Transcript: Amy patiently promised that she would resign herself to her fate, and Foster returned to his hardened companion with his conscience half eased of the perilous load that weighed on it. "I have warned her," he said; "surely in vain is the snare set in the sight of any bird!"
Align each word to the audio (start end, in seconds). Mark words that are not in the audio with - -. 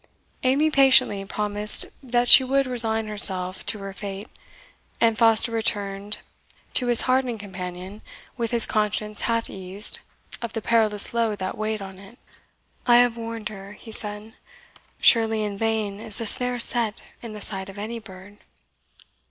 Amy 0.41 0.71
patiently 0.71 1.23
promised 1.25 1.85
that 2.01 2.27
she 2.27 2.43
would 2.43 2.65
resign 2.65 3.05
herself 3.05 3.63
to 3.67 3.77
her 3.77 3.93
fate, 3.93 4.27
and 4.99 5.15
Foster 5.15 5.51
returned 5.51 6.17
to 6.73 6.87
his 6.87 7.01
hardened 7.01 7.39
companion 7.39 8.01
with 8.35 8.49
his 8.49 8.65
conscience 8.65 9.21
half 9.21 9.47
eased 9.47 9.99
of 10.41 10.53
the 10.53 10.59
perilous 10.63 11.13
load 11.13 11.37
that 11.37 11.55
weighed 11.55 11.83
on 11.83 11.99
it. 11.99 12.17
"I 12.87 12.95
have 12.95 13.15
warned 13.15 13.49
her," 13.49 13.73
he 13.73 13.91
said; 13.91 14.33
"surely 14.99 15.43
in 15.43 15.55
vain 15.55 15.99
is 15.99 16.17
the 16.17 16.25
snare 16.25 16.57
set 16.57 17.03
in 17.21 17.33
the 17.33 17.39
sight 17.41 17.69
of 17.69 17.77
any 17.77 17.99
bird!" 17.99 18.39